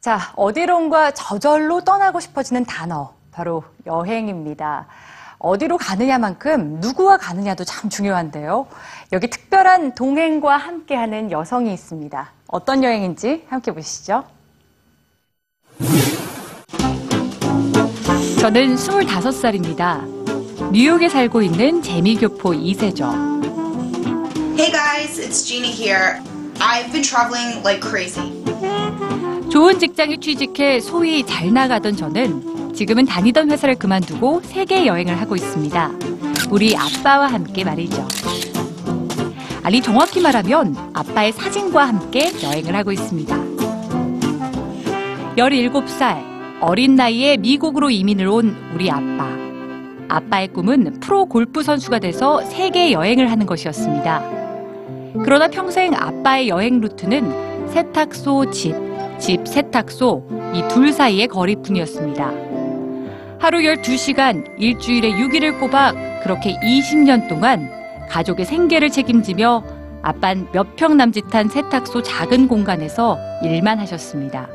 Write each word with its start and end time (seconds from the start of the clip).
자, 0.00 0.32
어디론가 0.36 1.10
저절로 1.10 1.82
떠나고 1.82 2.20
싶어지는 2.20 2.64
단어, 2.64 3.12
바로 3.32 3.64
여행입니다. 3.86 4.86
어디로 5.38 5.76
가느냐만큼 5.76 6.80
누구와 6.80 7.18
가느냐도 7.18 7.64
참 7.64 7.90
중요한데요. 7.90 8.66
여기 9.12 9.28
특별한 9.28 9.94
동행과 9.94 10.56
함께하는 10.56 11.30
여성이 11.30 11.74
있습니다. 11.74 12.32
어떤 12.48 12.82
여행인지 12.82 13.44
함께 13.48 13.72
보시죠. 13.72 14.24
저는 18.40 18.76
25살입니다. 18.76 20.72
뉴욕에 20.72 21.10
살고 21.10 21.42
있는 21.42 21.82
재미교포 21.82 22.52
2세죠. 22.52 23.04
Hey 24.58 24.72
guys, 24.72 25.20
it's 25.20 25.46
Jeannie 25.46 25.72
here. 25.72 26.20
I've 26.58 26.90
been 26.90 27.02
traveling 27.02 27.62
like 27.62 27.80
crazy. 27.80 28.40
좋은 29.60 29.78
직장에 29.78 30.16
취직해 30.16 30.80
소위 30.80 31.22
잘 31.22 31.52
나가던 31.52 31.94
저는 31.94 32.72
지금은 32.72 33.04
다니던 33.04 33.50
회사를 33.50 33.74
그만두고 33.74 34.40
세계 34.42 34.86
여행을 34.86 35.20
하고 35.20 35.36
있습니다. 35.36 35.90
우리 36.50 36.74
아빠와 36.74 37.26
함께 37.26 37.62
말이죠. 37.62 38.08
아니 39.62 39.82
정확히 39.82 40.22
말하면 40.22 40.74
아빠의 40.94 41.32
사진과 41.32 41.84
함께 41.84 42.32
여행을 42.42 42.74
하고 42.74 42.90
있습니다. 42.90 43.36
17살 45.36 46.62
어린 46.62 46.94
나이에 46.94 47.36
미국으로 47.36 47.90
이민을 47.90 48.28
온 48.28 48.56
우리 48.74 48.90
아빠. 48.90 49.28
아빠의 50.08 50.54
꿈은 50.54 51.00
프로 51.00 51.26
골프 51.26 51.62
선수가 51.62 51.98
돼서 51.98 52.40
세계 52.46 52.92
여행을 52.92 53.30
하는 53.30 53.44
것이었습니다. 53.44 54.24
그러나 55.22 55.48
평생 55.48 55.92
아빠의 55.94 56.48
여행 56.48 56.80
루트는 56.80 57.68
세탁소 57.68 58.50
집, 58.52 58.89
집 59.20 59.46
세탁소 59.46 60.26
이 60.54 60.66
둘 60.68 60.92
사이의 60.92 61.28
거리뿐이었습니다. 61.28 62.32
하루 63.38 63.58
12시간, 63.58 64.44
일주일에 64.58 65.12
6일을 65.12 65.60
꼬박 65.60 65.94
그렇게 66.22 66.58
20년 66.60 67.28
동안 67.28 67.70
가족의 68.08 68.44
생계를 68.46 68.90
책임지며 68.90 69.62
아빤 70.02 70.48
몇평 70.52 70.96
남짓한 70.96 71.48
세탁소 71.48 72.02
작은 72.02 72.48
공간에서 72.48 73.18
일만 73.42 73.78
하셨습니다. 73.80 74.48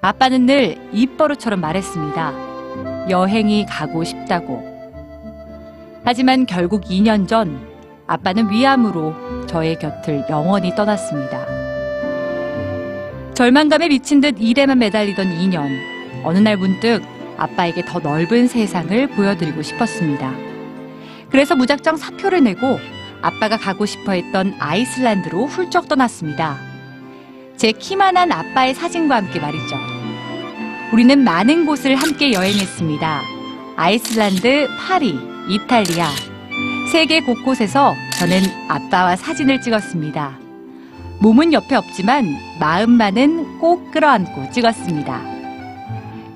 아빠는 0.00 0.46
늘 0.46 0.76
입버릇처럼 0.92 1.60
말했습니다. 1.60 3.08
여행이 3.10 3.66
가고 3.66 4.04
싶다고. 4.04 4.62
하지만 6.04 6.46
결국 6.46 6.84
2년 6.84 7.26
전 7.26 7.58
아빠는 8.06 8.50
위암으로 8.50 9.46
저의 9.46 9.78
곁을 9.78 10.24
영원히 10.30 10.74
떠났습니다. 10.74 11.67
절망감에 13.38 13.86
미친 13.86 14.20
듯 14.20 14.34
일에만 14.40 14.80
매달리던 14.80 15.28
2년. 15.28 15.70
어느 16.24 16.38
날 16.38 16.56
문득 16.56 17.00
아빠에게 17.36 17.84
더 17.84 18.00
넓은 18.00 18.48
세상을 18.48 19.06
보여드리고 19.10 19.62
싶었습니다. 19.62 20.34
그래서 21.30 21.54
무작정 21.54 21.98
사표를 21.98 22.42
내고 22.42 22.80
아빠가 23.22 23.56
가고 23.56 23.86
싶어 23.86 24.10
했던 24.10 24.56
아이슬란드로 24.58 25.46
훌쩍 25.46 25.86
떠났습니다. 25.86 26.58
제 27.56 27.70
키만한 27.70 28.32
아빠의 28.32 28.74
사진과 28.74 29.14
함께 29.14 29.38
말이죠. 29.38 29.76
우리는 30.92 31.22
많은 31.22 31.64
곳을 31.64 31.94
함께 31.94 32.32
여행했습니다. 32.32 33.22
아이슬란드, 33.76 34.66
파리, 34.80 35.16
이탈리아. 35.48 36.08
세계 36.90 37.20
곳곳에서 37.20 37.94
저는 38.18 38.40
아빠와 38.68 39.14
사진을 39.14 39.60
찍었습니다. 39.60 40.47
몸은 41.20 41.52
옆에 41.52 41.74
없지만 41.74 42.36
마음만은 42.60 43.58
꼭 43.58 43.90
끌어안고 43.90 44.50
찍었습니다. 44.50 45.20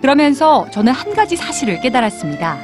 그러면서 0.00 0.68
저는 0.70 0.92
한 0.92 1.14
가지 1.14 1.36
사실을 1.36 1.80
깨달았습니다. 1.80 2.58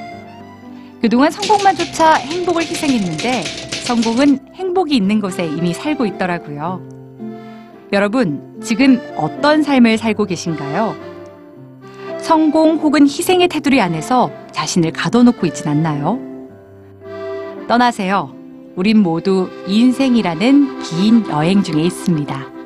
그동안 1.00 1.30
성공만 1.30 1.76
쫓아 1.76 2.14
행복을 2.14 2.62
희생했는데 2.62 3.42
성공은 3.84 4.54
행복이 4.54 4.96
있는 4.96 5.20
곳에 5.20 5.46
이미 5.46 5.72
살고 5.72 6.06
있더라고요. 6.06 6.82
여러분, 7.92 8.58
지금 8.62 9.00
어떤 9.16 9.62
삶을 9.62 9.96
살고 9.96 10.26
계신가요? 10.26 10.96
성공 12.18 12.76
혹은 12.76 13.04
희생의 13.04 13.48
테두리 13.48 13.80
안에서 13.80 14.30
자신을 14.52 14.92
가둬놓고 14.92 15.46
있진 15.46 15.68
않나요? 15.68 16.18
떠나세요. 17.68 18.37
우린 18.78 19.02
모두 19.02 19.50
인생이라는 19.66 20.82
긴 20.82 21.28
여행 21.30 21.64
중에 21.64 21.82
있습니다. 21.82 22.57